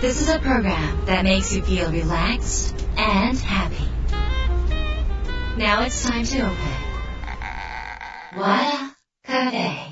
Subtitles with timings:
[0.00, 3.86] This is a program that makes you feel relaxed and happy.
[5.58, 6.56] Now it's time to open.
[8.34, 9.90] Wada Cafe.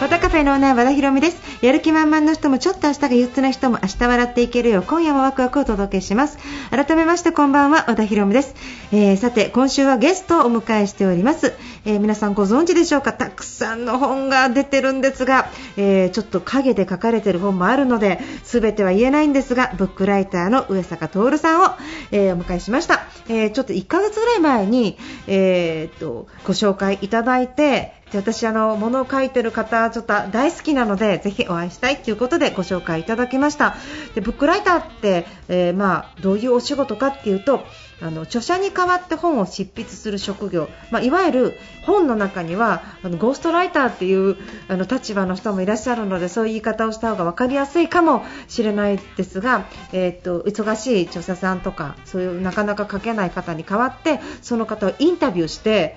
[0.00, 6.38] 和田カフェのオーナー和田博美ですやる気満々の人もちょっと明日が憂鬱な人も明日笑っていけるよう今夜もワクワクをお届けします
[6.70, 8.54] 改めましてこんばんは和田博美です、
[8.92, 11.52] えーさて今週はゲストをお迎えしております、
[11.84, 13.12] えー皆さんご存知でしょうか？
[13.12, 21.74] たくさんの本が出てるんですが、えーちょっと陰で書かれてる本もあるので全ては言えないんですがブックライターの上坂徹さんを、
[22.10, 24.96] えーお迎えしました、えちょっと1ヶ月ぐらい前に、
[25.26, 33.76] えっとご紹介いただいてで私あの物を書いてる方ちょっと大好きなのでぜひお会いしたいということでご紹介いただきました。
[34.14, 37.64] でブックライターって、えーまあ、どういうお仕事かっていうと
[38.00, 44.36] あの著者に代わって本を執筆する職業、まあ、いわゆる本の中にはあのゴーストライターっていう
[44.68, 55.96] あの立場の人もいらっしゃるのでそういう言い方をした方が分かりやすいかもしれないですが、えーっと忙しい著者さんとかそういうなかなか書けない方に代わってその方をインタビューして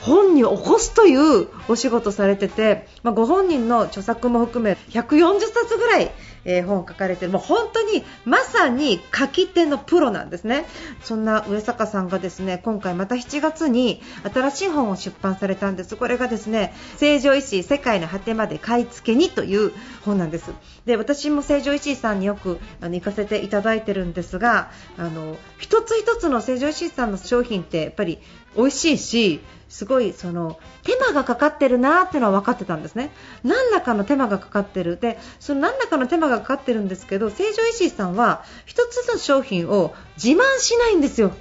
[0.00, 6.10] 本に起こすというお仕事されてて、まあ、ご本人の著作も含め140冊ぐらい、
[6.44, 10.64] えー本を書かれてもう本当にまさに書き手のプロなんですね。
[11.02, 14.00] そんな上坂さんがですね今回また7月に
[14.32, 15.96] 新しい本を出版されたんです。
[15.96, 19.72] これがですね成城石井世界の果てまで買い付けにという
[20.04, 20.52] 本なんです。
[20.84, 28.18] で私も成城石井さんによくあの行かせていただいてるんですがあの一つ一つの成城石井さんの商品ってやっぱり
[28.56, 33.10] 美味しいしすごいその手間がかかってるなっていうのは分かってたんですね。
[33.42, 34.96] 何らかの手間がかかってる。
[34.96, 41.32] でその何らかの手間がかかってるんですけど成城石井さんは一つの商品を自慢しないんですよ。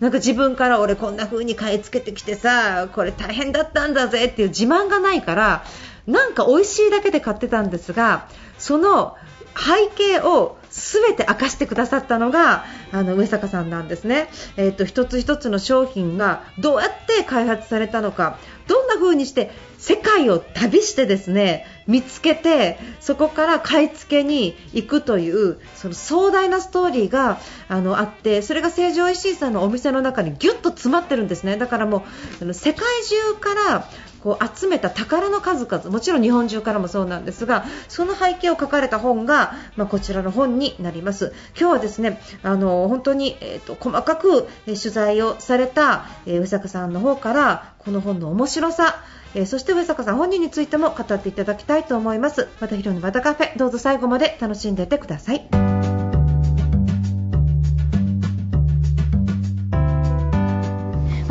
[0.00, 5.64] なんか自分から俺こんな風に買い付けてきてさこれ大変だったんだぜっていう自慢がないから
[6.06, 8.28] なんか美味しいだけで買ってたんですが
[8.58, 9.16] その
[9.56, 31.56] 背景を全て明かしてくださったのがあの上坂さんなんですね、えー、と一つ一つの商品がどうやって開発されたのかどんな風にして世界を旅してですね見つけてそこから買い付けに行くというその壮大なストーリーがあのあってそれが成城石井さんのお店の中にギュッと詰まってるんですね。
[31.56, 32.04] だからも
[32.40, 33.88] う世界中から
[34.24, 41.34] こう集めた宝の数々もちろん日本中からもそうなんですがその背景を書かれた本が、まあ、こちらの本になります。
[41.58, 48.96] 今日はですねあの本当に、えー、と細かく、取材をされた、えー上坂さんの方からこの本の面白さ
[49.34, 52.48] えそして上坂さん本人についても語っていただきたいと思います。
[52.60, 55.73] 和田ヒロの和田カフェどうぞ最後まで楽しんでいってください。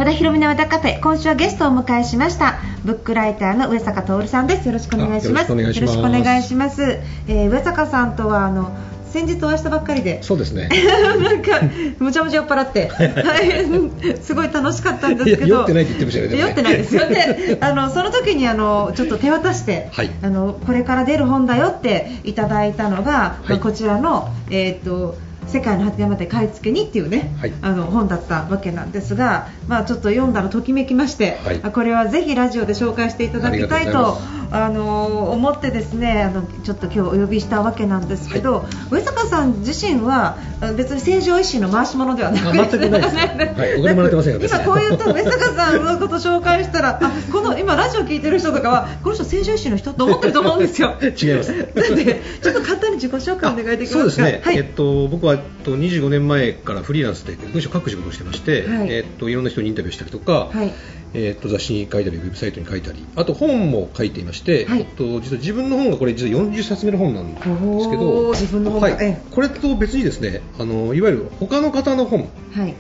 [0.03, 4.67] 和田ヒロミの和田カフェ今週はゲストをお迎えしましたブックライターの上坂徹さんです。
[4.67, 5.53] よろしくお願いします。
[5.53, 6.99] あよろしくお願いします。
[7.29, 10.21] えー上坂さんとはあの先日お会いしたばっかりで。
[10.21, 10.67] そうですね。
[11.23, 11.61] なんか
[11.99, 15.47] むちゃむちゃ酔っ払って、はい、すごい楽しかったんですけど。
[15.47, 16.95] 酔ってないって言ってましたよね酔ってないです。
[16.97, 20.11] よであのその時にあのちょっと手渡して、はい。
[20.21, 25.15] あのこれから出る本だよっていただいたのが、まあこちらのえっ、と
[25.47, 27.53] 世界の果てまで買い付けにっていうね、はい。
[27.61, 31.59] あの本だったわけなんですが、まあ、ちょっと読んだらときめきまして、はい。
[31.63, 34.17] あこれはぜひラジオで紹介していただきたいと
[34.55, 50.97] あの思ってですねあのちょっと今日お呼びしたわけなんですけど、上坂さん自身はあ別に成城石井の回し物ではなくあ全くないですはいお金もらってませんよ今こういうと上坂さんのこと紹介したらあこの今ラジオ聞いてる人とかはこの人成城石井の人と思ってると思うんですよ。
[51.01, 51.51] 違います。
[51.51, 53.97] なんでちょっと簡単に自己紹介お願いできますか？
[53.97, 58.91] そうですね、はい、えっと、僕はえっと25年前からフリーランスで文章を書く仕事をしてまして、はい。
[58.91, 60.71] えっと、いろんな人にインタビューしたりとか、はい
[61.13, 64.81] えっと、雑誌に書いたりウェブサイトに書いたりあと本も書いていまして、はい。
[64.81, 67.43] えっと、実は自分の本がこれ実は40冊目の本なんです
[67.89, 68.97] けど自分の本がはい。
[69.01, 69.21] ええ。
[69.31, 72.75] これと別にですねあのいわゆる他の方の本はい。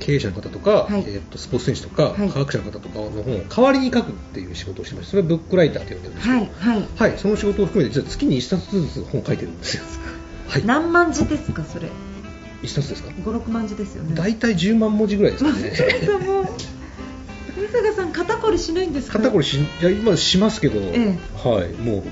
[0.00, 1.04] 経営者の方とか、はい。
[1.06, 2.30] えっとスポーツ選手とか、はい。
[2.30, 6.50] 科学者の方とかの本を代わりに書くっていう仕事をしてましてそれはブックライターと呼んでるんですけど、はい。
[6.58, 6.88] はい。
[7.10, 9.84] はい、その仕事を含めて実は月に1冊ずつ本を書いてるんですよ。
[10.48, 11.88] はい、何万字ですかそれ。
[12.62, 14.14] 1冊ですか？56万字ですよね。
[14.14, 15.72] 大体10万文字ぐらいですかね。
[17.70, 19.18] ちょっともう上坂さん肩こりしないんですか？
[19.18, 22.02] 肩こりしいや今しますけど、えはい、もう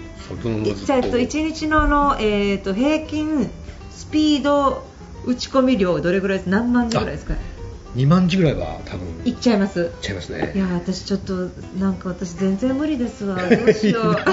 [0.84, 3.50] じゃあ、えっと、1日のあの、えっと平均
[3.90, 4.84] スピード
[5.26, 7.34] 打ち込み量どれぐらいです何万字ぐらいですか
[7.96, 9.90] ？2万字ぐらいは多分いいっちゃいます。
[9.92, 10.52] っちゃいますね。
[10.54, 11.50] いや私ちょっと
[11.80, 13.36] なんか私全然無理ですわ。
[13.50, 14.12] どうしよう。
[14.14, 14.24] 羨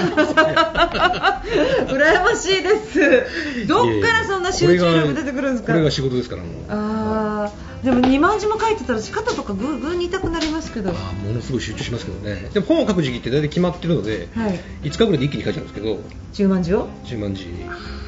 [2.22, 3.66] ましいです。
[3.66, 5.72] どっからそんな集中力出てくるんですか？
[5.72, 6.52] これが仕事ですからもう。
[6.68, 7.50] あ
[7.82, 10.92] でも2万字も書いてたら肩とかグーグーに痛くなりますけど。
[10.92, 10.98] も
[11.32, 12.50] のすごい集中しますけどね。
[12.52, 14.60] でも本を書く時期って大体決まってるので、はい。
[14.82, 15.98] 5日ぐらいで一気に書いちゃうんですけど。
[16.34, 17.46] 10万字を？10万字。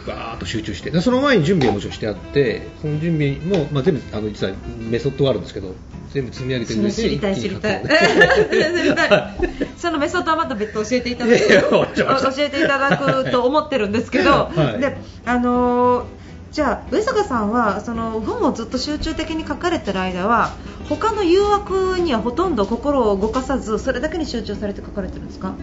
[0.07, 0.91] バーッと集中して。
[0.91, 5.75] でその前に準備はもちろんしてあってその準備も、まあ、全部あの実はメソッドがあるんですけど
[6.13, 9.37] 全部積み上げてそれ知りたい一気に知りたい知りたい
[9.77, 11.41] そのメソッドはまた別途教えていただく
[12.35, 14.81] 教えていただくと思ってるんですけど、はい。
[14.81, 16.20] であのー
[16.53, 20.51] じゃあ上坂さんはその本をずっと集中的に書かれてる間は
[20.89, 25.55] 他の誘惑にはほとんど心を動かさずそれだけに集中されて書かれてるんですか？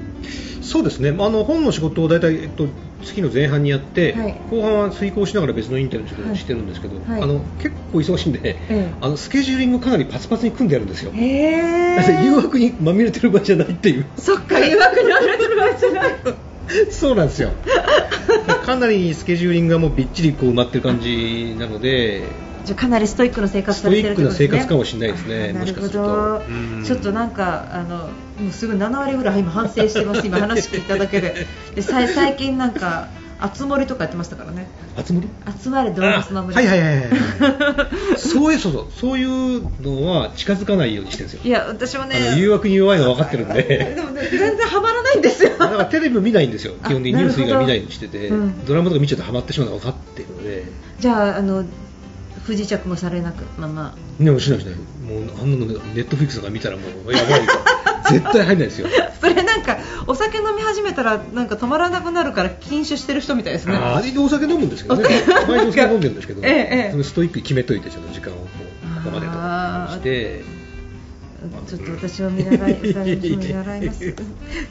[0.62, 2.68] そうですね、まああの本の仕事を大体、えっと、
[3.04, 7.22] 月の前半にやって、はい後半は遂行しながら別のインタビューをしてるんですけど、はい。
[7.22, 11.12] あの結構忙しいんで、えあのスケジューリングかなりパツパツに組んであるんですよ。
[11.16, 14.06] 誘え惑にまみれてる場合じゃないっていう。
[14.18, 16.16] そっか誘惑にあれてる場合じゃない
[16.92, 17.52] そうなんですよ。
[18.66, 22.24] かなりスケジューリングがもうびっちりこう埋まってる感じなので
[22.66, 24.48] じゃあかなりストイックな生活ストイされてるってックなことですね。
[24.48, 26.42] 生活かもしれないですねなるほど。
[26.50, 26.84] うん。
[26.84, 28.10] ちょっとなんかあのも
[28.50, 30.28] うすぐ7割ぐらい今反省してます。
[30.28, 31.48] 今話聞いただけで。
[31.76, 33.08] で最近なんか
[33.40, 34.68] あつ森とかやってましたからね。
[34.96, 35.28] あつ森？
[35.62, 37.10] 集まれ動物の森はいはいはいはい。
[38.18, 41.42] そういうそうそうそういうのは近づかないようにしてるんですよ。
[41.46, 43.94] いや私はね誘惑に弱いのは分かってるんで。
[43.96, 45.52] でもね全然ハマらないんですよ。
[45.60, 48.66] だからテレビも見ないんですよ、あ基本的にニュース以外見ないようにしてて、うん。
[48.66, 50.64] ドラマとか見ちゃうとハマってしまうのが分かってるので、
[51.00, 51.64] じゃああの
[52.46, 54.24] 不時着もされなくまあまあ。
[54.24, 57.60] でもしないしない、もうあんなのネットフリックスとか見たらもうやばいから、
[58.10, 58.88] 絶対入んないですよ。
[59.20, 63.76] それなんかお酒飲み始めたらなんか止まらなくなるから禁酒してる人みたいですね。
[63.76, 65.04] あーでお酒飲むんですけどね、
[65.48, 66.92] 毎日お酒飲んでるんですけど、 ええええ。
[66.92, 68.48] そのストイックに決めといて、ちょっと時間をこ
[68.84, 70.44] うここまでとして、
[71.68, 74.16] ちょっと私は見習い 見習います。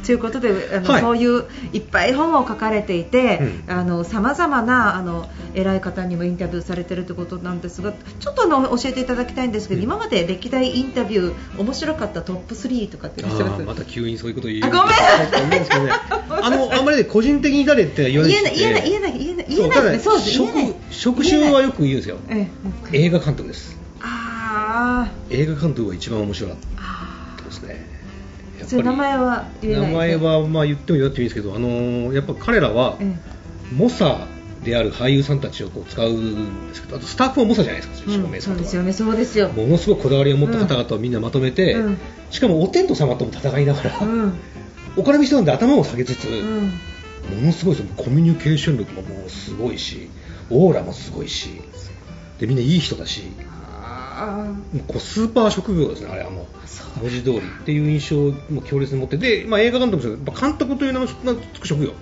[0.04, 1.00] ということであの、はい。
[1.00, 3.74] そういういっぱい本を書かれていてうん。
[3.74, 9.84] あのさまざまなあの偉い方にもインタビューされてるということなんですがちょっとあの教えていただきたいんですけど、うん。
[9.84, 14.60] 今まで歴代インタビュー面白かったトップ3とかっていらっしゃいまた急にそういうこと言う。
[14.64, 15.66] あごめん。
[16.28, 20.50] あのあんまりね個人的に誰って言わない言えない言えない言えない言えない言えないそうただねそうです職
[20.90, 22.48] 職種はよく言うんですよ、え
[22.92, 23.85] え映画監督です。
[25.02, 26.56] あ映画監督が一番面白かっ
[27.38, 27.96] たですね。
[28.82, 33.14] 名前は名前はまあ言っても言わなくてもいいですけど、あのーやっぱ彼らはえ
[33.72, 34.26] 猛者
[34.64, 38.92] である俳優さんたちをこう使うんですけど、あとスタッフも猛者じゃないですか、え照明さとかそうんですよね。
[38.92, 39.48] そうですよ。
[39.50, 41.98] ものすごいこだわりを持った方々をみんなまとめて、うん
[42.30, 44.34] しかもお天道様とも戦いながら、うん。
[44.96, 46.66] お金の人なんで頭を下げつつ、うん。
[47.40, 47.94] ものすごいですよ。
[47.96, 50.10] コミュニケーション力ももうすごいし、
[50.50, 51.60] オーラもすごいし、
[52.40, 53.22] でみんないい人だし、
[54.86, 58.32] こうスーパー職業ですね、あれはもう、文字通りっていう印象を
[58.62, 60.16] 強烈に持ってて、まあ、映画監督です。
[60.16, 61.92] けどやっぱ監督という名のつく職業、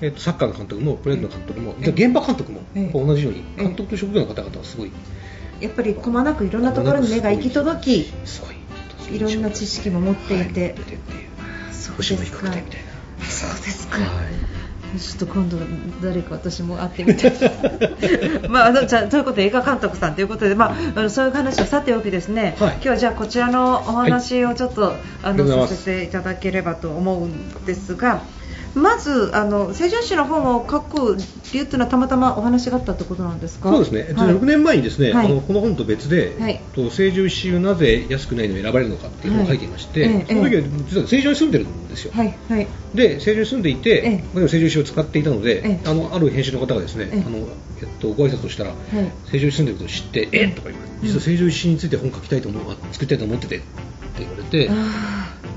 [0.00, 2.62] えっとサッカーの監督もプロ野球の監督も、現場監督も、
[2.92, 3.62] 同じようにええ。
[3.64, 4.92] 監督という職業の方々はすごい、
[5.60, 8.56] やっぱりくまなくいろんなところに目が行き届きすごい。
[9.14, 10.62] いろんな知識も持っていて。
[10.62, 11.30] はい。
[12.16, 12.80] も低くてみたい
[13.28, 14.59] そうですな、か、はい
[14.98, 15.56] ちょっと今度
[16.02, 17.32] 誰か私も会ってみたい
[18.50, 22.70] まああのじゃあということで映画監督さんということで、まあ、あのそういう話をさておきですね、はい。
[22.74, 25.76] 今日はじゃあこちらのお話をちょっと、あありがとうございのます。
[25.76, 28.22] させていただければと思うんですが
[28.74, 31.16] まずあの成城市の本を書く
[31.52, 33.70] 理由というのはたまたまお話があったってことなんですか？
[33.70, 34.34] そうですね、えっとはい。
[34.34, 35.26] 6年前にですね、はい。
[35.26, 36.60] あのこの本と別で、はい。
[36.74, 40.14] と成城石油なぜ安くないのに選ばれるのかっていうのを書いていまして、はい。
[40.14, 40.34] ええ。
[40.34, 42.12] その時は実は成城に住んでるんですよ。
[42.14, 42.38] はい。
[42.48, 42.68] はい。
[42.94, 44.24] で成城に住んでいて、ええ。
[44.34, 45.88] まあ成城石油を使っていたので、ええ。
[45.88, 47.24] あのある編集の方がですね、ええ。
[47.26, 48.78] あのえっとご挨拶をしたら、はい。
[49.32, 53.66] 成城に住んでることを知って、えっとか言われて、実は成城石油について本書きたいと思う、あ作りたいと思っててって
[54.18, 54.70] 言われて。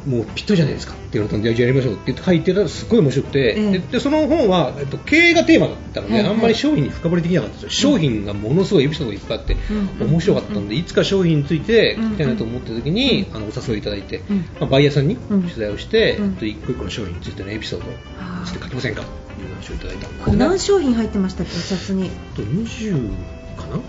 [0.06, 0.94] あもうぴったりじゃないですか。
[0.94, 3.72] って言われたんで、じゃあやりましょうって言って書いてたらすごい面白くて、ええ。
[3.72, 6.32] ででその本は、えっと、経営がテーマだったので、はいはい。
[6.34, 9.58] あんまり商品に深掘りできなかったんですよ、商品がものすごいエピソードがいっぱいあって、
[10.02, 10.08] うん。
[10.12, 13.36] 面白かったんで、いつか商品について聞きたいなと思った時に、うん。
[13.36, 14.38] あのお誘いいただいて、うん。
[14.38, 15.44] まあ、バイヤーさんにうん。
[15.44, 16.26] 取材をして、うん。
[16.26, 19.02] えっと一個一個の商品についてのエピソードをして書きませんか？
[19.02, 19.06] っ
[19.36, 20.38] ていう話をいただいたんで。
[20.38, 22.06] 何商品入ってましたっけお札に？
[22.06, 23.10] えっと20
[23.58, 23.80] かな？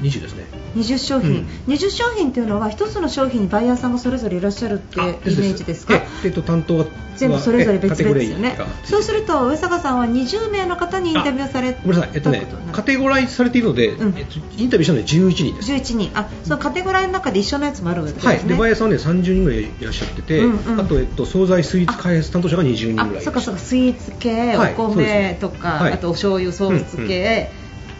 [0.00, 0.44] ?20 ですね。
[0.76, 1.30] 20商品、
[1.66, 1.74] うん。
[1.74, 5.94] 20商品というのは1つの商品にバイヤーさんもそれぞれいらっしゃるっていうイメージですか？
[5.94, 6.86] ええっと、担当は
[7.16, 8.58] 全部それぞれ別々ですよね。
[8.84, 14.18] そうすると上坂さんは20名の方にインタビューされたごめんなさい、えっとねカテゴライズされているので、うん。
[14.18, 15.72] えっと、インタビューしたのは11人です。
[15.72, 16.10] 11人。
[16.14, 20.80] あそのカテゴライの中で一緒のやつもあるわけですね、はい、でバイヤーさんは、ね、30人ぐらいいらっしゃってて、うんうん。
[20.80, 23.60] あと、えっと、惣菜スイーツ開発担当者が20人ぐらいあそうかそうか。
[23.60, 25.92] スイーツ系、はいお米とか、はい。
[25.92, 27.50] あとお醤油ソース系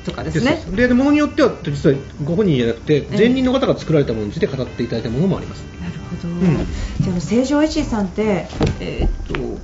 [0.09, 6.67] とかですね、ででものによっては実はご本人じゃなくてえ前任の方が作られたものについて語っていただいたものもあります、なるほど、ん。
[7.01, 8.47] じゃあ成城石井さんって、
[8.81, 9.59] えーっと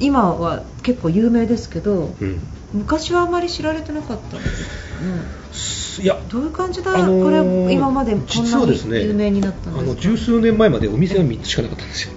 [0.00, 2.40] 今は結構有名ですけど、うん。
[2.74, 4.46] 昔はあまり知られてなかったんで
[5.52, 7.30] す、いやうん、どういう感じで、あのーこ
[7.68, 9.94] れ今までこんな実はですねに有名になったんあですか？
[9.94, 12.12] の十数年前までお店が3つしかなかったんですよ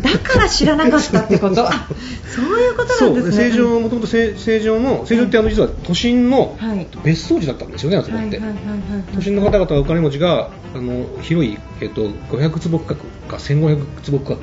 [0.00, 1.68] だから知らなかったってこと？
[1.68, 1.88] あ
[2.34, 3.44] そういうことなんですね。
[3.50, 6.86] 成城もともと成城の成城ってあの実は都心のはい。
[7.04, 8.40] 別荘地だったんですよねあそこって、
[9.14, 12.96] 都心の方々はお金持ちがあの広い、えっと、500坪区
[13.28, 14.42] 画か1500坪区画の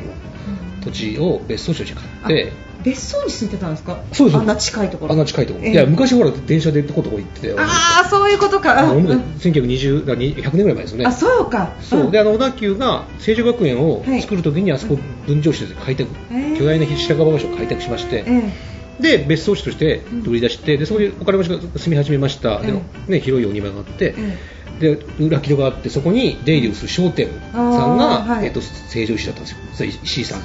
[0.84, 4.00] 土地を別荘地として買ってあ別荘に住んでたんですか？
[4.14, 4.38] そうです。
[4.38, 5.12] あんな近いところ。
[5.14, 5.72] あんな近いところ、ええ。
[5.74, 8.80] いや昔ほら電車でとことこ行っててああそういうことか。
[8.80, 9.06] あのうん。
[9.10, 11.06] うん1920だから100年ぐらい前ですよね。
[11.06, 11.74] あそうか。
[11.82, 12.12] そう。
[12.12, 14.22] であの小田急が成城学園をはい。
[14.22, 16.58] 作るときにあそこ分譲施設で開拓、えー。
[16.58, 18.52] 巨大な白樺橋を開拓しまして、え
[19.00, 22.74] で別荘地として売り出してでそこでお金持ちが住み始めました、で
[23.08, 23.12] え。
[23.12, 24.38] ね、広いお庭があって、え
[24.80, 28.46] で裏木戸があってそこに出入りをする商店さんあが、ーはい。
[28.48, 29.92] えっと、成城石だったんですよ。
[30.04, 30.40] 石井さん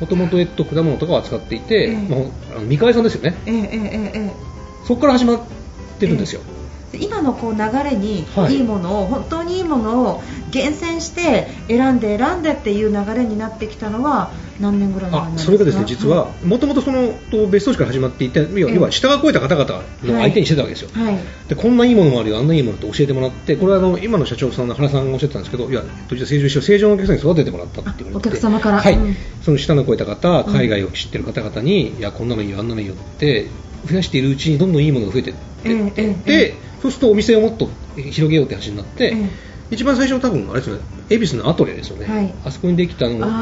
[0.00, 1.96] もともと、えっと、果物とかを扱っていて、ええ。
[1.96, 2.20] まあ、
[2.56, 3.36] あの三河屋さんですよね。
[3.46, 4.32] ええええええ。
[4.86, 5.40] そこから始まっ
[5.98, 6.57] てるんですよ、で
[6.94, 8.56] 今のこう流れにはい。
[8.56, 21.18] いいものを、本当にいいものを厳選して選んで選んでっていう流れになってきたのは何年ぐらいあそれがですね実はもともとそのと別荘地から始まっていて要は下が超えた方々の相手にしてたわけですよ、はい。
[21.48, 28.80] でこんないいものもあるよあんないいものって教えてもらってこれはあの今の社長さんの原さんがおっしゃってたんですけどいや実は成城石を正常のお客さんに育ててもらったって言われてあお客様から。
[28.80, 29.16] はい、うん。
[29.42, 33.48] その下の超えた方海外を知ってる方々に、いやこんなのいいよあんなのいいよって
[33.84, 36.12] 増やしているうちにどんどんいいものが増えてって。
[36.12, 39.74] って、そうするとお店をもっと広げようって話になって、ええ。
[39.74, 42.34] 一番最初多分あれですよね恵比寿のアトレですよね、はい。
[42.44, 43.32] あそこにできたのがきっ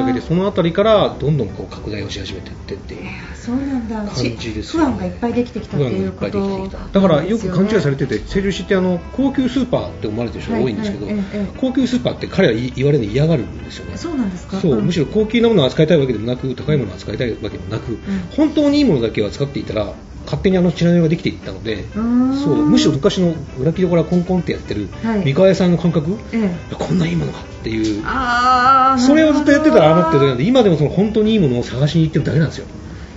[0.00, 11.24] かけでそのあたりからどんどんこう拡大をし始めていってっていう感じです不安がいっぱいできてきたっていうこと不安がいっぱいできてきただからよく勘違いされてて成城石ってあの高級スーパーって思われてる人が多いんですけど、はいはい
[11.58, 13.96] 高級スーパーって彼は言われるの嫌がるんですよね。
[13.96, 14.60] そうなんですか？
[14.60, 14.84] そう、ん。
[14.84, 17.98] むしろ高級なものを扱いたいわけでもなく高いものを扱いたいわけでもなく、
[18.36, 19.92] 本当にいいものだけを扱っていたら
[20.24, 25.24] 勝手にあのシナリオができていったのでそうむしろ昔の裏木戸からコンコンってやってるはい。
[25.24, 26.16] 三河屋さんの感覚、
[26.78, 28.02] こんないいものがっていう。
[28.98, 32.66] それをずっとやってたらああなってるだけなんで今でもその本当にいいものを探しに行ってるだけなんですよ。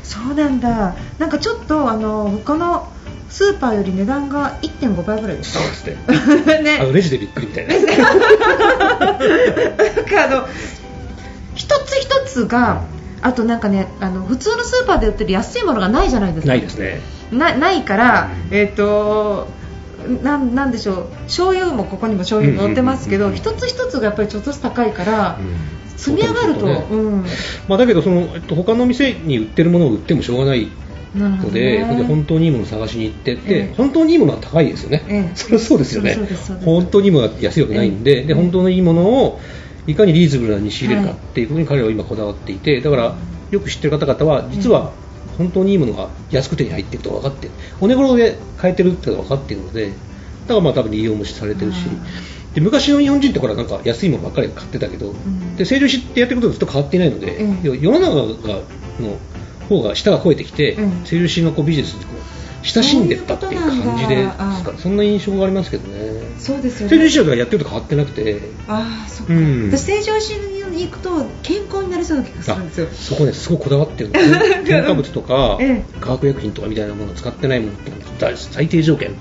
[0.03, 0.95] そうなんだ。
[1.17, 2.87] なんかちょっとあの他の
[3.29, 5.53] スーパーより値段が1.5倍ぐらいです。
[5.53, 5.85] そうです
[6.47, 6.77] ねね。
[6.79, 7.73] あのレジでびっくりみたいな。
[7.75, 7.87] なん
[10.05, 10.47] かあの
[11.55, 12.83] 一つ一つが
[13.21, 16.47] あとなんかねあの普通のスーパーで売ってる安いものがないじゃないですか。
[16.49, 17.01] ないですね。
[17.31, 19.47] なないから、えっ、と
[20.23, 21.05] なんなんでしょう。
[21.23, 25.55] 醤油もここにも醤油載ってますけど、一つ一つがやっぱりちょっとずつ高いから、うん。
[25.97, 27.25] 積み上がるとそうん、
[27.69, 30.69] まあ、だけどその、えっと、他の店に売ってるものを売ってもしょうがない。
[31.15, 31.95] ので,、ね。
[31.95, 33.73] で本当にいいものを探しに行ってって、ええ。
[33.77, 35.35] 本当にいいものは高いですよね、ええ。
[35.35, 36.17] それはそうですよね。
[36.65, 38.25] 本当にいいものは安いわけないんで,、ええ。
[38.25, 39.39] で本当のいいものを
[39.87, 43.15] いかにリーズナブルに仕入れるかっていうことに彼らは今こだわっていてだから
[43.51, 44.91] よく知ってる方々は実は
[45.37, 47.49] 本当にいいものが安く手に入っていると分かって
[47.81, 49.93] お値頃で買えてるってことが分かっているのでだ
[50.49, 51.77] からまあ多分利用もされてるし、
[52.53, 55.55] で昔の日本人ってこれなんか安いものばっかり買ってたけど、ん。
[55.55, 57.77] で成城石ってやってることはずっと変わっていないので、ええ。
[57.81, 58.61] 世の中が
[58.99, 59.17] の
[59.67, 62.24] 方が舌が超えてきて、ええ成城石のこうビジネスにこう
[62.65, 64.27] 親しんでったっていう感じで
[64.77, 66.21] そんな印象がありますけどね。
[66.39, 68.41] そうですよ成城ね石はやってると変わってなくて。
[68.67, 69.71] ああそっか、うん。
[69.71, 70.33] 私成城石
[70.75, 72.87] に行くと健康になりそうな気がするんですよ。
[72.91, 74.19] あそこねすごいこだわってるんで
[74.65, 75.99] 添加物とか、ええ。
[75.99, 79.15] 化学薬品とかみたいなものを使ってないものって大最低条件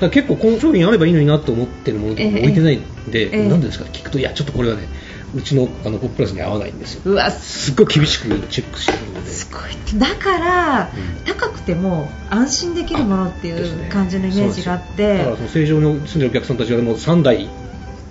[0.00, 3.48] だ結構この商品あればいいのになと思ってるものとかも置いてないんで、ええ。
[3.48, 3.84] なんでですか？
[3.86, 4.88] 聞くといやちょっとこれはね
[5.34, 7.02] うちのあのポッププラスに合わないんですよ。
[7.04, 9.30] うわすっごい厳しくチェックしてるので。
[9.30, 9.98] すごい。
[9.98, 11.24] だから、うん。
[11.24, 14.96] 高くても安心できるものっていう感じのイメージがあって。
[14.96, 15.18] ですよ。
[15.18, 17.48] だからその正常に住んでるお客さんたちはもう3台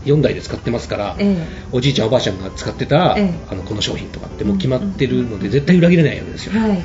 [0.06, 1.48] 4台で使ってますから、ええ。
[1.72, 3.34] おじいちゃんおばあちゃんが使ってた、ええ。
[3.50, 6.84] あのこの商品とかってもう決まってるので、絶対裏切れないわけですよ、はい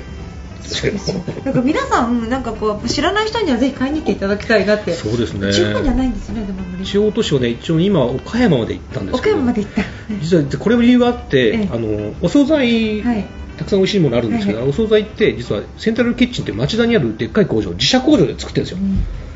[0.63, 4.93] 確かになんか皆さんなんかこう知らない人にはぜひ買いに行っていただきたいなって。
[4.93, 5.53] そうですね。
[5.53, 9.37] 地方にはないんですよねでも地方都市はね一応今岡山まで行ったんです岡けど。
[9.37, 9.83] 山まで行った。
[10.21, 11.69] 実はこれも理由があって、ええ。
[11.73, 13.27] あのお惣菜、はい。
[13.59, 18.79] たくさん美味しいものあるんですけど、はいお惣菜って実はセントラルキッチンって町田にあるでっかい工場自社工場で作ってるんですよ、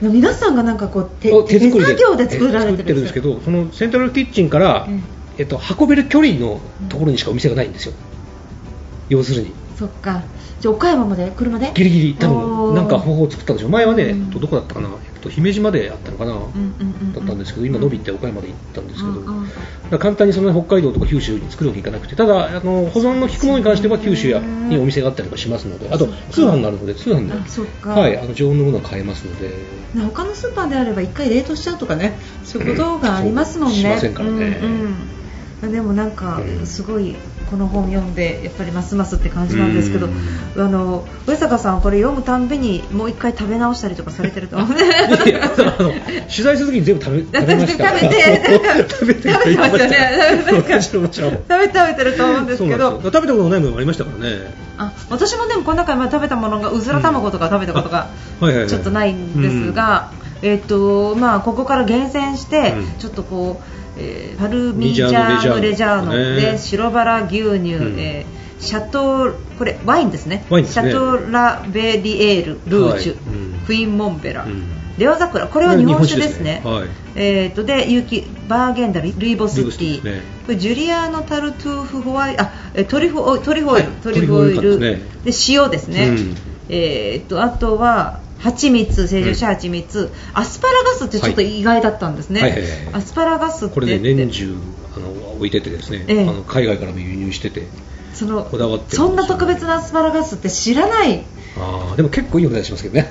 [0.03, 0.13] うん。
[0.13, 1.95] 皆さんがなんかこう手お手作りで。
[1.95, 5.01] 手作業で作られて作ってるんですけどそのセントラルキッチンから、え
[5.39, 5.43] え。
[5.43, 7.93] っと、運べる距離のところにしかお店がないんですよ。
[9.09, 10.23] 要するにそっか。
[10.61, 11.31] じゃあ岡山まで？
[11.37, 11.73] 車で？
[11.75, 12.15] ギリギリ。
[12.15, 13.71] 多分なんか方法を作ったんでしょう。
[13.71, 14.23] 前はね、うん。
[14.25, 19.51] えっとどこだったかな、えっと、姫路まであったのかな、うんだったんですけど今伸びて岡山まで行ったんですけど、うん
[20.01, 27.91] 簡単にその北海道とか九州に作るわけにいかなくてただあの保存の効くものに関しては九州やにお店があったりとかしますのであと通販があるので通販であそっか。
[27.91, 29.49] はい、あの常温のものは買えますので。
[29.49, 29.55] ね
[30.07, 32.19] 他のスーパーであれば一回冷凍しちゃうとかね。
[32.43, 34.59] そういうことがありますもんね、しませんからね。
[34.61, 34.99] うん
[35.63, 35.73] うん。
[35.73, 36.67] でもなんかうん。
[36.67, 37.15] すごい
[37.51, 40.61] この本読んでやっぱりますますって感じなんですけどうん。
[40.61, 47.89] あの上坂さんこれ読むたんびにもう一回食べ直したりとかされてると思ういや取材するときに全部食べ食べました。
[47.89, 49.87] 食べて食べて食べてますよ。
[49.87, 49.97] ね
[51.49, 53.01] 食べ食べてると思うんですけど。
[53.03, 54.67] 食べたことないものもありましたからね。
[54.79, 58.09] あ私もでもこの中で食べたものがうずら卵とか食べたことが
[58.69, 60.11] ちょっとないんですが、
[60.47, 62.99] えっとまあ、ここから厳選して、うん。
[62.99, 63.65] ちょっとこう、
[63.99, 66.59] えーパルミジャーノ・レジャーノで、ね。
[66.59, 67.99] 白バラ牛乳、ん。
[67.99, 70.47] えーシャトーこれワインですね。
[70.51, 70.65] ね。
[70.65, 73.37] シャトーラベリエールルージュ、はい。
[73.37, 73.67] うん。
[73.67, 74.65] クイーンモンベラ、うん。
[74.97, 76.63] レオザクラこれは日本酒ですね。
[76.65, 76.71] ね。
[76.71, 76.89] はい。
[77.17, 83.97] えー、とで雪バーゲンダルルイボスティーこれジュリアーノ・タルトゥーフホワイあえトリュフオイトリュフオイル、はい。
[84.03, 84.79] トリュフオイルフオイル。
[84.81, 86.37] 感で塩ですね、うん。
[86.71, 92.95] えー、とあとは蜂蜜成城石蜂蜜、アスパラガスってちょっと意外だったんですね、はいはいはいはい。
[92.95, 93.75] アスパラガスって。
[93.75, 94.57] これね年中
[94.97, 96.23] あの置いててですね、ええ。
[96.23, 97.67] あの海外からも輸入してて
[98.15, 101.23] そのこだわってそんな特別なアスパラガスって知らない
[101.59, 103.09] あーでも結構いいお値段しますけどね。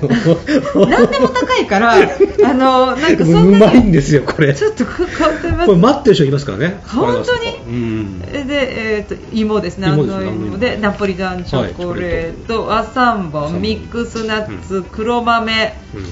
[0.74, 1.94] 何でも高いから
[2.44, 4.54] あのなんかでそんなもうまいんにですよこれ。
[4.54, 5.66] ちょっと買ってます。
[5.66, 6.80] これ待ってる人いますからね。
[6.86, 7.56] 本当に？
[7.66, 16.06] うんで、えー、と芋ですね、芋ですあの芋芋でナポリタンチョコレート、アサンボ、ミックスナッツ、黒豆、うん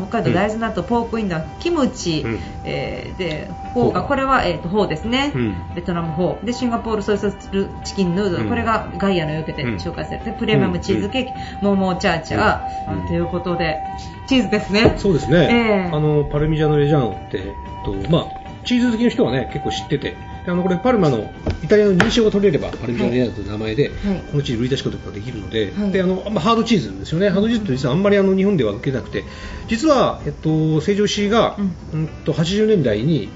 [0.00, 2.38] 北海道大豆納豆、ポークインナー、キムチ、うん。
[2.64, 5.74] えーでフォーがこれは、えー、とフォーですね、うん。
[5.74, 8.48] ベトナムフォーでシンガポール soy sauce chicken noodle、うん。
[8.48, 9.76] これがガイアの夜明けでうん。
[9.76, 11.32] 紹介されて、プレミアムチーズケーキ、
[11.64, 13.78] モモチャーチャー、ということで
[14.26, 14.94] チーズですね。
[14.98, 15.90] そうですね、ええ。
[15.92, 18.26] あのパルミジャーノ・レッジャーノって、えっとまあ、
[18.64, 20.10] チーズ好きの人はね結構知ってて。
[20.10, 21.32] であのこれパルマの
[21.62, 23.92] イタリアの認証が取れればパルミジャーノ・レッジャーノという名前で、はい。
[24.30, 25.92] このチーズ売り出しことができるので,、はい。
[25.92, 27.28] であのまあ、ハードチーズですよね。
[27.30, 29.24] ハードチーズって実はあんまりあの日本では受けなくて
[29.68, 31.56] 実は、えっと、成城石井が、
[31.92, 33.28] ううんと80年代に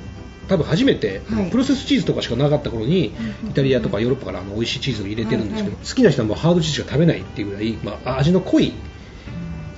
[0.49, 1.51] 多分初めて、はい。
[1.51, 8.73] プロセスチーズとかしかなかった頃に、うんイタリアとかヨーロッパからあの美味しいチーズを入れてるんですけど、好きな人はもうハードチーズしか食べないっていうぐらい、まあ、味の濃い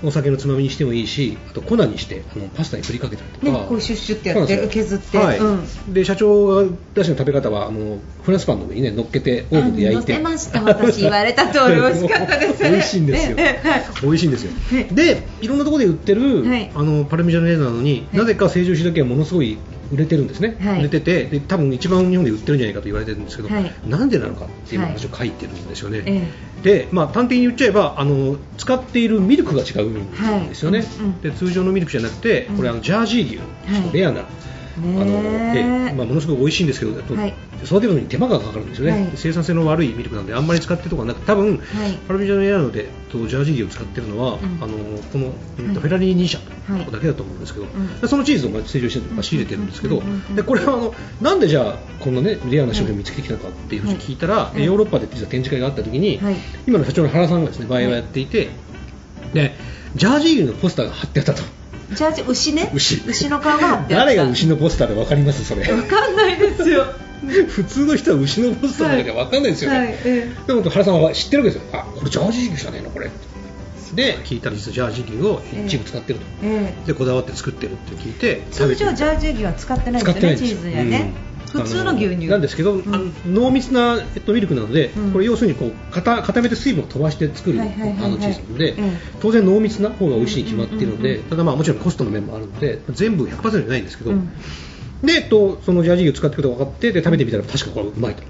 [0.03, 5.39] お酒のつまみにしてもいいしあと粉にしてあのパスタに振りかけたりとか、ね、こうシュッシュってやって削って、はい。
[5.39, 5.93] うん。
[5.93, 10.15] で社長が出した食べ方はあのフランスパンの上にね乗っけてオーブンで焼いて。
[10.15, 10.63] あ乗せました。
[10.63, 12.63] 私言われた通り美味しかったです。
[12.65, 13.37] 美味しいんですよ。
[14.03, 14.53] 美味しいんですよ。
[14.71, 16.71] はいでいろんなところで売ってる、はい。
[16.75, 18.19] あのパルミジャーノレーザーなのに、はい。
[18.19, 19.59] なぜか成城石井だけはものすごい
[19.93, 20.81] 売れてるんですね、はい。
[20.81, 23.73] 売れててで多分一番日本で売ってるんじゃないかと言われてるんですけど、はい。
[23.87, 26.29] なんでなのかっていう話を書いてるんですよね、え
[26.63, 30.87] で、まあ、端的に言っちゃえばあの使っているミルクが違うんですよね、はい。
[30.87, 31.21] うんうん。
[31.21, 33.41] で通常のミルクじゃなくてこれあのジャージー
[33.87, 34.25] 牛、レアな、
[34.79, 35.89] あのねえ。
[35.89, 37.35] でまあ、ものすごく美味しいんですけど、はい。
[37.65, 39.11] 育てるのに手間がかかるんですよね、はい。
[39.17, 41.99] 生産性の悪いミルクなんであんまり使ってるとこなく多分、はい。
[42.07, 44.59] パルミジャーノレアーノでとジャージー牛を使ってるのは、ん。
[44.63, 44.77] あの
[45.13, 45.89] この、うんとはい。
[45.89, 46.93] フェラリー2社はい。
[46.93, 47.67] だけだと思うんですけど、
[48.07, 50.03] そのチーズをまあ成城してまあ仕入れてるんですけど、
[50.35, 54.65] でこれはあのなんでじゃあこんなねレアな商品を見つけてきたのかっていうふうに聞いたら、はい。
[54.65, 56.37] ヨーロッパで実は展示会があった時に、はい。
[56.67, 58.51] 今の社長の原さんがですねバイオをやっていて、
[59.33, 59.57] で
[59.97, 61.43] ジャージー牛のポスターが貼ってあったと。
[61.91, 62.71] ジャージ牛ね。
[62.75, 63.29] 牛。
[63.29, 64.07] の顔が貼ってあった。
[64.07, 65.63] 誰が牛のポスターで分かりますそれ。
[65.73, 66.87] わかんないですよ。
[67.49, 69.95] 普通の人は牛のポスターだけで分かんないですよね、はい。
[70.05, 71.81] えでも原さんは知ってるわけですよ。
[71.81, 73.11] あこれジャージー牛じゃねえのこれ。
[73.95, 76.87] で聞いたら実はジャージー牛を一部使ってると、ええ。
[76.87, 82.27] でこだわって作ってるって聞いて通常ジャージジー牛は使ってないですよねチーズにはね、うん普通の牛乳。
[82.29, 82.95] あなんですけど、ん。
[82.95, 85.13] あの濃密な、えっと、ミルクなので、うん。
[85.13, 87.71] これ要するにこう固固めて水分を飛ばして作る、あの
[88.19, 94.31] チーズなので、ええ当然濃密な方が美味しいに決まっているので、うんうんうんただまあもちろんコストの面もあるので全部100%じゃないんですけど、うん
[95.03, 98.23] で、と、そのジャージー牛を使ってることが分かってで食べてみたら確かこれうまいと。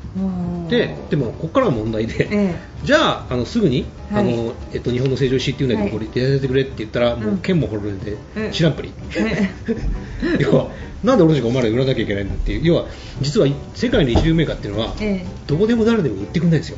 [0.68, 2.54] ででもここからが問題で、え
[2.85, 9.50] じゃああのすぐに、はいあのえっと、日本の成城石井っていうんだけど、はいこれやらせてくれって言ったら、もううん剣も滅んで、ええ知らんぷり、え
[10.40, 10.68] 要は
[11.02, 12.61] なんで俺たちがお前ら売らなきゃいけないんだっていう。
[12.64, 12.87] 要は
[13.22, 15.26] 実は世界の一流メーカーっていうのは、ええ。
[15.46, 16.76] どこでも誰でも売ってくれないんですよ。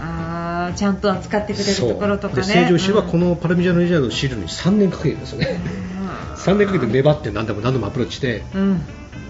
[0.00, 2.42] あーちゃんと扱ってくれるところとかね。
[2.42, 5.60] で成城石井はこののパルミジャーノレジャーのに3年かけてるんですよね、
[6.36, 8.82] 3年かけて粘って何度も何度もアプローチしてうん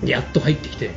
[0.05, 0.97] やっと入ってきて、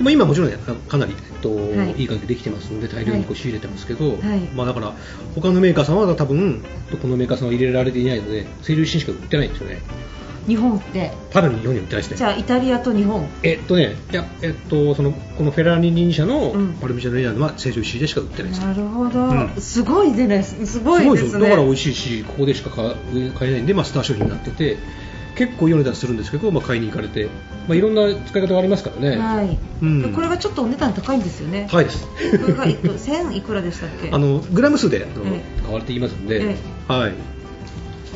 [0.00, 0.12] うん。
[0.12, 0.56] 今もちろんね
[0.88, 1.92] かなり、えっとはい。
[2.00, 4.40] い、い感じでできてますので大量にこう仕入れてますけど、はい。
[4.54, 4.94] まあ、だから
[5.34, 6.64] 他のメーカーさんは多分
[7.00, 9.80] このメーカーさんは入れられていないので成城石井しか売ってないんですよね。
[10.46, 11.12] 日本って。
[11.30, 12.16] パルミ日本には売ってないですね。
[12.16, 13.28] じゃあイタリアと日本。
[13.42, 16.72] えっとねいやえっとそのこのフェラーリ二社のうん。
[16.74, 19.54] パルミジャーノレジャーノは成城石井でしか売ってないですなるほど、うん。
[19.58, 20.42] すごいね。
[20.42, 21.44] すごいですね。
[21.44, 21.50] よ。
[21.50, 22.94] だから美味しいしここでしか買
[23.38, 24.78] 買えないんで、まあ、スター商品になってて
[25.40, 27.30] 結構いいお値段するんですけど、まあ、買いに行かれて、
[27.66, 29.16] まあ、いろんな使い方がありますからね。
[29.16, 30.12] はい、うん。
[30.12, 31.66] これがちょっとお値段高いんですよね。
[31.72, 32.06] はいです。
[32.06, 34.10] これがえっと 1000いくらでしたっけ？
[34.12, 35.00] あのグラム数で
[35.64, 36.56] 買われていますんで、え
[36.88, 37.14] はい。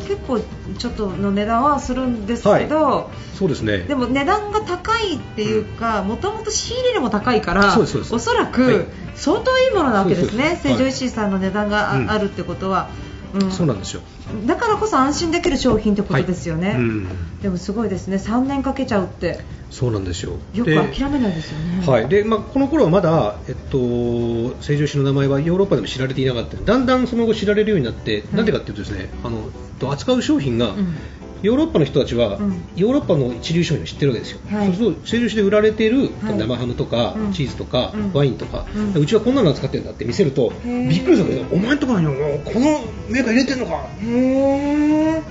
[0.07, 0.39] 結構
[0.77, 3.79] ちょっとの値段はするんですけど、そうですね。
[3.79, 8.53] でも値段が高いっていうか、もともと仕入れ値も高いから、そうですおそらはい。
[8.53, 10.69] く相当いいものなわけですね、そうですそうです。
[10.69, 12.21] 成城石井さんの値段があ,、うん。
[12.21, 13.14] るってことは、うん
[13.51, 14.03] そうなんですよ。
[14.47, 16.77] だからこそ安心できる商品ってことですよね、はい。
[16.77, 17.09] うん。
[17.43, 20.39] でもすごいですね、3年かけちゃうって、そうなんですよ。
[20.53, 21.87] よくで諦めないですよね。
[21.87, 22.09] はい。
[22.09, 26.57] でまあ、この頃はまだ、えっと、成城石井の名前はヨーロッパでも知られていなかった。
[26.57, 30.97] だんだんその後知られるようになって、いなんでかっていうとですねあのと扱う商品が、うん
[31.45, 32.65] ヨーロッパの人たちは、うん。
[32.75, 34.67] ヨーロッパの一流商品を知ってるわけですよ、はい。
[34.69, 36.39] そうすると成城石井で売られている、はい。
[36.39, 37.33] 生ハムとか、うん。
[37.33, 38.13] チーズとか、うん。
[38.15, 43.85] ワインとか、ううんちはこんなの使ってるんだって見せるとびっくりするんだけどお前んところにもこのメーカー入れてんのか。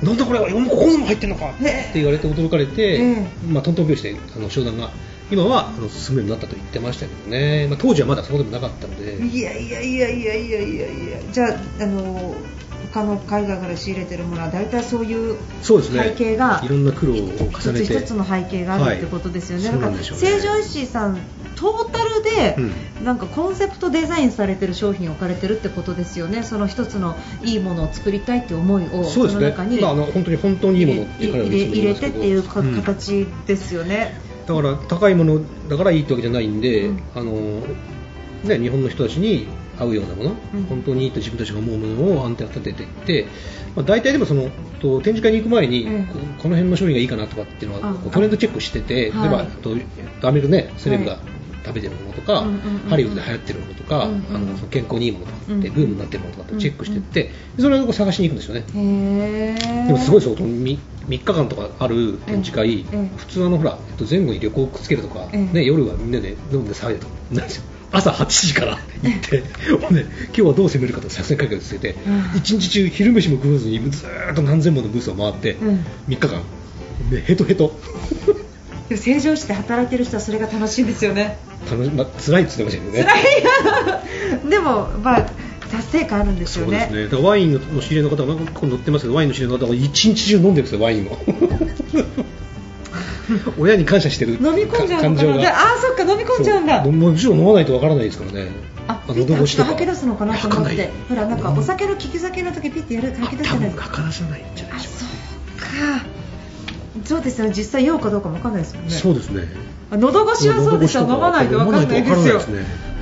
[0.04, 1.50] なんだこれはここにも入ってんのか。
[1.50, 4.92] って言われて驚かれて、えまあ、トントン拍子であの商談が
[5.32, 11.32] 今はあの進むようになったと言ってましたけどね、まあ、当時はまだそうでもなかったので、いやいやいやいやいやいやいや。
[11.32, 12.36] じゃああの
[12.94, 17.86] 他の海外から仕入れてるものは大体そういう背景がいろんな苦労を重一つねて。
[17.86, 19.80] 一つの背景があるってことですよね、はい。
[19.82, 21.18] だか成城石井さん
[21.56, 22.56] トータルで、
[23.04, 26.44] なんかコンセプトデザインされてる商品を置かれてるってことですよね。
[26.44, 29.46] その一つのいいものを作りたいって思いをそうですね。
[29.46, 37.04] の中にまあ、あの本当に本当にいいものって入れてっていうかうん形ですよね、だから高いものだからいいってわけじゃないんで、うん。
[37.16, 37.34] あの
[38.44, 39.48] ね、日本の人たちに
[39.80, 40.64] 合うようなもの、うん。
[40.64, 43.28] 本当にいいと自分たちが思うものをアンテナ立てていって、
[43.76, 46.06] まあ、大体でもそのと展示会に行く前に、うん。
[46.08, 49.30] ここの辺の商品がいいかなとかっていうのはトレンドチェックしてて、はい。
[49.30, 49.86] 例えばとえっ
[50.22, 51.22] とアメリカのねセレブがはい。
[51.66, 52.90] 食べてるものとか、うんうんうんうん。
[52.90, 55.62] ハリウッドで流行ってるものとか、うんうんあのその健康にいいものとかって、うん。
[55.62, 59.88] ブームになってるものとかってチェックしていって、それを探しに行くんですよね。
[59.88, 63.10] でもすごいですよ、3, 日間とかある展示会、ええ。
[63.16, 65.54] 普通あのほら、えっと、前後に旅行をくっつけるとか、ええ。
[65.54, 69.44] ね、夜はみんなで飲んで騒いでとかないですよ朝8時から行って、
[69.80, 72.38] ほんで今日はどう攻めるかと作戦会議をつけて、うん。
[72.38, 75.86] 一日中昼飯も食わずにずーっと何千ものブースを回って、うん。
[76.08, 76.44] 3日間、
[77.12, 77.80] でヘトヘト。
[78.90, 81.38] でも成城石で働いてる人はそれが楽しいんですよね。
[81.70, 83.04] 楽し、まあ、辛いって言ってましたけどね。
[83.04, 85.30] 辛い でもまあ
[85.72, 86.88] 達成感あるんですよね。
[86.90, 87.22] そうですね。
[87.28, 91.18] ワインの知り合いの方が、ここに載ってますけど、ワインの知り合いの方が一日中飲んでるんですよ、ワインを。
[93.58, 95.16] 親に感謝してる飲み込んじゃうの。
[95.16, 98.48] かなでああそっか飲み込んじゃうんだそうもちろん飲まないとわからないですからね。
[98.88, 99.70] ああ喉越しとか。
[99.70, 106.06] 吐き出すのかなと思ってほらなんかお酒の利き酒の時ピッてやる吐き出すじゃないですか吐かないんじゃないあでしょうそうか
[107.06, 109.00] そうですよね実際酔うかどうかもわかんないですもんねか。
[109.00, 109.44] そうですね。
[109.92, 112.94] あ喉越しはそうでしょ飲まないとわかんないですよ飲まないとわからないですね。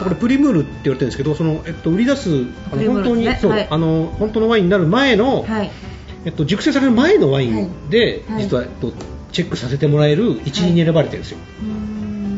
[0.00, 2.30] だからプリムールって言われてるんですけど、そのえっと売り出す
[2.72, 5.70] あの本当に、ねはいあの本当のワインになる前の、はい
[6.24, 8.92] えっと熟成される前のワインで、はい実はえっと
[9.32, 11.38] チェックさせてもらえる一位に選ばれてるんですよ。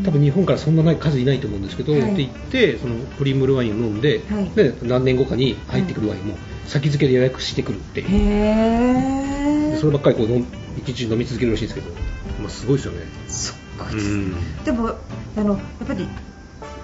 [0.04, 2.00] 多分日本からそんなない数いないと思うんですけど、はい。
[2.00, 4.50] って言ってそのプリムールワインを飲んで,、はい。
[4.50, 10.44] で何年後かに入ってくるワインも先付けで予約してくるっていう、そればっかりこう
[10.78, 11.92] 一日飲み続けるらしいんですけど、
[12.40, 13.00] まあ、すごいですよね。
[13.28, 13.90] そっか。
[13.92, 14.64] うん。
[14.64, 14.96] でも
[15.36, 16.08] あのやっぱり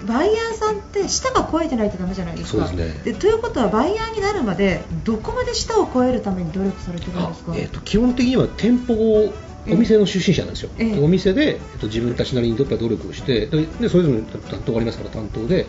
[0.05, 2.67] バイヤーさんって舌が肥えてないとダメじゃないですか。
[2.67, 3.13] そうですね。
[3.15, 9.33] ということはバイヤーになるまでどこまで舌を肥えるために努力されてるんあですか、えー、と基本的には店舗を
[9.67, 10.99] お店の出身者なんですよ、ええ。
[10.99, 15.67] お店で、えっと、自分たちなりにやっぱり努力をしてででそれぞれの担当がありますから担当で、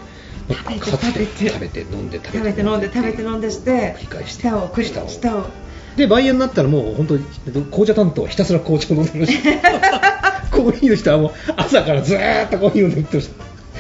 [0.49, 1.81] まあ食べてかつて食べて。
[1.81, 2.39] 飲んで食べて。
[2.39, 4.43] 食べて飲んで食べて飲んでして繰り返して。
[4.43, 4.69] 舌を
[5.39, 5.51] を。
[5.97, 9.37] でバイヤーになったらもう本当にえっと紅茶担当はひたすら紅茶を飲んでるし
[10.51, 13.31] コーヒーの人はもう朝からずーっとコーヒーを飲んでる人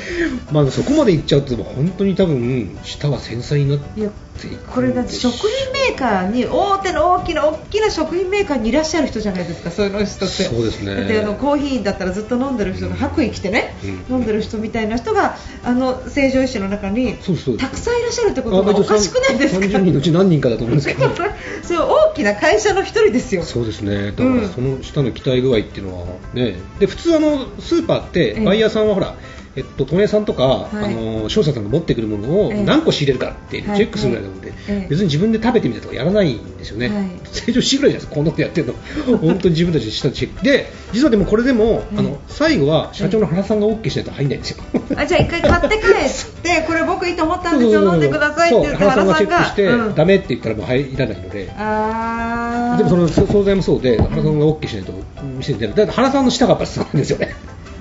[0.52, 4.08] まあそこまでいっちゃうと本当に多分舌は繊細になってい
[4.72, 10.44] これだって食品メーカーに大手の大きな大きな食品メーカーにいらっしゃる人じゃないですかそういうの人って。
[10.44, 10.94] そうですね。
[10.94, 17.16] だってあのコーヒーだったらずっと飲んでる人が白衣着てね、うん飲んでる人みたいな人があの成城石井の中に
[17.58, 21.10] たくさんいらっしゃるってことがおかしくないですか？30人のうち何人かだと思うんですけど。
[21.62, 23.42] そう大きな会社の一人ですよ。
[23.42, 28.44] そうですね、だからその下の期待具合っていうのはね、で普通あのスーパーってええ。
[28.44, 30.76] バイヤーさんはほら、えっとトネさんとか、い。
[30.76, 32.64] あの商社さんが持ってくるものをええ。
[32.64, 34.56] 何個仕入れるかってチェックするぐらいなので、はい。
[34.56, 34.88] はいええ。
[34.88, 37.10] 別に自分で食べてみたとかやらないんですよね、はい。
[37.24, 38.74] 成長しぐらいじゃないですか、こんなことやってるの、
[39.18, 40.44] 本当に自分たちで下のチェック。
[40.44, 41.98] で、実はでもこれでも、ええ。
[41.98, 44.62] あの最後は社長の原さんが OK しないと入んないんですよ。
[44.96, 49.94] あじゃあ一回買って帰ってこれ僕いいと思ったんですよ飲んでくださいって言って原さんがチェックがして、うん。
[49.94, 51.44] ダメって言ったらもう入らないので。
[51.44, 54.92] でもそのそ惣菜もそうで、原さんが OK しないと
[55.38, 57.34] 店に出ない、だって原さんの舌がやっぱりすごいんですよね。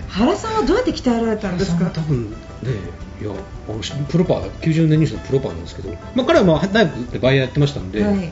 [0.09, 1.89] 原さんはどうやって鍛えられたんですか？
[1.91, 2.35] 多分ね、
[3.21, 8.31] いやあのプロパー、90年入社のプロパーなんですけど、まあ、彼はまあ大学でバイヤーやってましたんで、はい、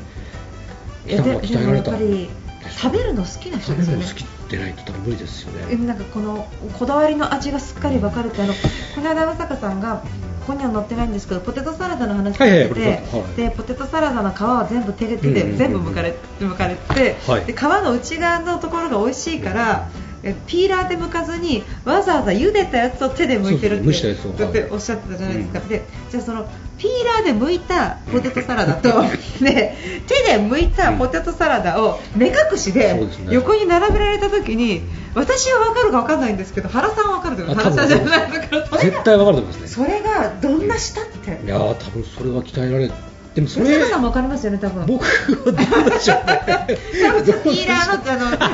[1.06, 2.30] 鍛えられでもやたっぱり
[2.70, 4.00] 食べるの好きな人食べですよね。
[4.00, 5.52] るの好きでないと多分無理ですよ。
[5.70, 5.86] えね。
[5.86, 10.04] なんかこのこだわりの味がすっかり分かるってあのこの間、野坂さんが
[10.46, 12.08] こには載ってないんですけどポテトサラダ。
[12.08, 13.04] の話をして
[13.36, 15.58] でポテトサラダの皮は全部手で手でうんうんうんうん。
[15.58, 17.46] 全部れ剥かれて、はい。
[17.46, 19.90] で皮の内側のところが美味しいから。
[20.24, 28.90] えピーラーで剥かずにわざわざ茹でたやつを手で剥いてるっておっしゃってたじゃないですか、でじゃあそのピーラーで剥いたポテトサラダと、
[29.44, 29.76] で
[30.08, 33.00] 手で剥いたポテトサラダを目隠しで
[33.30, 39.68] 横に並べられた時に私は分かるか分かんないんですけど原さんは分かると思原さんじゃないだか絶対わかると思いますね。
[39.68, 41.46] それがどんな舌って。
[41.46, 42.92] いやー多分それは鍛えられ
[43.36, 44.86] でもそれさんも分かりますよね多分。
[44.86, 45.10] 僕は
[45.46, 46.80] どうでしょうね。
[47.04, 48.50] 多分ピーラーのあ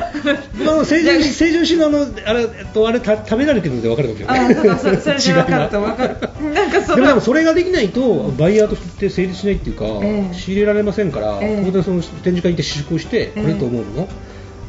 [0.64, 4.70] のあの成城成城石井のあのあれとあれた食べ慣れてるので分かるかもしれない。
[4.70, 5.96] あそそれそれで分かると 違いが。
[5.96, 10.34] 分かるなんかそでもでものそれができないとバイヤーとして成立しないっていうか、ええ。
[10.34, 11.66] 仕入れられませんから、ええ。
[11.66, 13.42] ここでその展示会に行って試食をして、ええ。
[13.42, 14.08] これと思うの、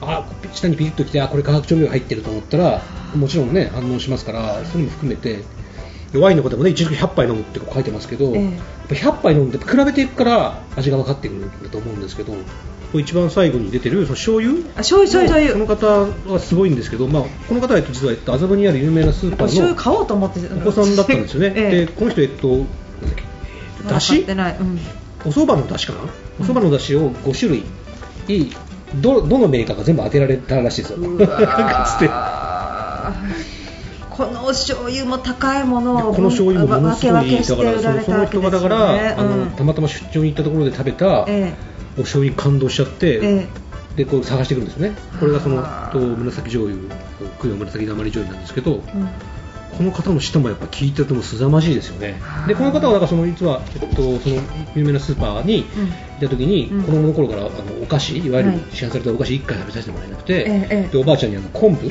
[0.01, 2.83] あ下にピリッときてあこれ化学調味料入ってると思ったら
[3.17, 5.37] もちろんね反応しますからそういうのも含めて。
[5.37, 5.45] で
[6.19, 8.45] ワインの方もね1日100杯飲むって書いてますけど、ええ。
[8.45, 8.53] やっ
[8.89, 12.35] ぱ100杯飲んで比べていくから味が分かってくるんだと思うんですけど
[12.95, 14.61] 一番最後に出てるその醤油？
[14.75, 21.71] あ醤油醤油醤こ油の方はすごいんですけど、まあ、この方はえっと実は、えっと、麻布にある有名なスーパーの醤油買おうと思ってお子さんだったんですよね、ええ。
[21.87, 22.65] でこの人、えっと、
[23.89, 24.25] だし？
[24.25, 24.79] てない、うん。
[25.25, 26.01] お蕎麦のだしかな、
[26.39, 27.51] お蕎麦のだしを5種
[28.29, 28.53] 類、
[29.01, 30.99] どどのメーカーか全部当てられたらしいですよ。
[34.15, 39.51] ーこのお醤油も高いものをこの醤油もものすごい分け分けしてだから売られその人がだから、ねあのうん。
[39.51, 41.55] たまたま出張に行ったところで食べたえ
[41.97, 43.49] お醤油に感動しちゃって、え
[43.97, 44.97] でこう探してくるんですよね。
[45.21, 46.89] これがそのはあと紫醤油
[47.41, 49.09] 供養紫鉛醤油なんですけど、うん
[49.77, 52.19] この方の舌もやっぱ聞いてても凄まじいですよね。
[52.21, 54.41] はあでこの方はだからその実は、えっと、その
[54.75, 55.87] 有名なスーパーにうん。
[55.87, 56.83] 行った時に、うん。
[56.85, 58.61] 子供の頃からあのお菓子いわゆるはい。
[58.73, 60.89] 市販されたお菓子1回食べさせてもらえなくて、ええええ。
[60.93, 61.91] でおばあちゃんにあの昆布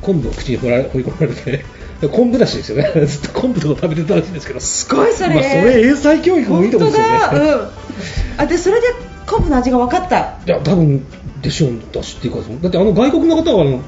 [0.00, 1.64] 昆布を口に放られ放り込まれて
[2.00, 2.92] で昆布だしですよね。
[3.06, 7.18] ずっと昆布とか食べてたらしいんですけどすすごいそれ、まあ、それ英才教育もいいところですよね。
[7.32, 7.68] うん、
[8.38, 8.86] あでそれで
[9.26, 10.16] 昆布の味が分かった。
[10.18, 11.04] いや多分
[11.42, 13.80] でしょうだしっていうかだってあの外国の方はあの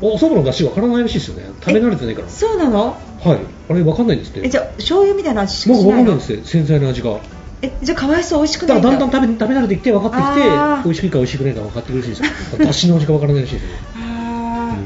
[0.00, 1.50] お蕎麦の出汁わからないらしいですよね。
[1.60, 2.28] 食べ慣れてないから。
[2.28, 2.96] そうなの？
[3.20, 3.38] はい。
[3.68, 4.46] あれわかんないんですって。
[4.46, 6.56] えじゃあ醤油みたいな味しか僕わかんないんしないのです。
[6.56, 7.18] よ洗剤の味が。
[7.62, 8.88] えじゃあかわいそう美味しくだないんだ。
[8.90, 10.48] からだんだん食べ食べ慣れてきて分かってきて
[10.84, 12.64] 美味しいか美味しくないか分かってくるらしいんですよ。
[12.64, 13.68] だしの味が分からないらしいですよ。
[13.96, 14.76] あ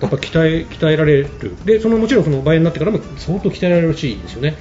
[0.00, 1.28] やっぱ鍛え鍛えられる。
[1.66, 4.56] でそのもちろんその倍になってからも相当鍛えられるらしいですよね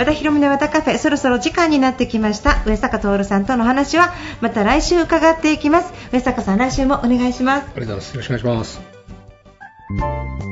[0.00, 2.64] 和田博美の和田カフェそろそろ時間になってきました。
[2.64, 5.92] 上坂徹さんとの話はまた来週伺っていきます。
[6.10, 7.66] 上坂さん来週もお願いします。
[7.66, 8.14] ありがとうございます。
[8.14, 8.80] よろしくお願いし
[10.00, 10.49] ます。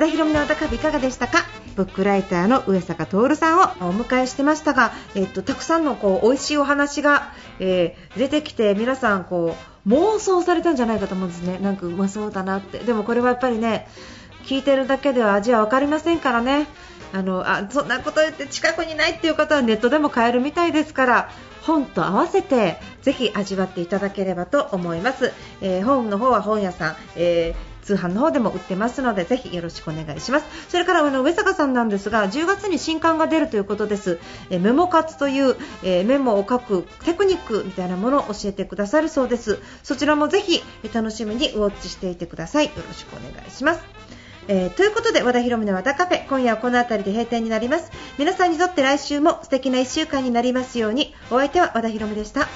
[0.00, 1.44] 田博美の和田カフェいかがでしたか？
[1.76, 9.54] ブックライターの上坂徹さんをお迎えしてましたが、えっと、たくさんのこう美味しいお話が、えー出てきて皆さんこ
[9.86, 11.58] う妄想されたんじゃないかと思うんですね。
[11.58, 12.78] なんかうまそうだなって。
[12.78, 13.88] でもこれはやっぱりね
[14.44, 16.66] 聞いてるだけでは味は分かりませんからね。
[17.12, 21.30] あのあそんなこと言って近くにないっていう方はネットでも買えるみたいですから
[21.62, 30.46] 本と合わせてぜひ味わっていただければと思います、えー本の方は本屋さん、えー通販の方でも売ってますのでぜひよろしくお願いします。
[30.68, 34.18] それからあの上坂さんなんですが10月に新刊が出るということです、
[34.50, 39.58] えメモ活という、えメモを書くテクニックみたいなものを教えてくださるそうです。
[39.82, 40.62] そちらもぜひ
[40.92, 42.66] 楽しみにウォッチしていてください。
[42.66, 43.80] よろしくお願いします。
[44.48, 47.90] えーということで和田博美の和田カフェ今夜はこの辺りで閉店になります。
[48.18, 51.14] 皆さんにとって来週も素敵な1週間になりますように。
[51.30, 52.48] お相手は和田博美でした。